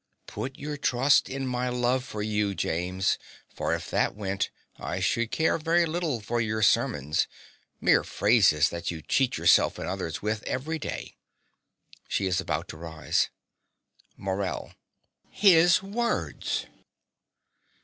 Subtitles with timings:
[0.25, 3.19] Put your trust in my love for you, James,
[3.53, 7.27] for if that went, I should care very little for your sermons
[7.79, 11.17] mere phrases that you cheat yourself and others with every day.
[12.07, 13.29] (She is about to rise.)
[14.17, 14.73] MORELL.
[15.29, 16.65] HIS words!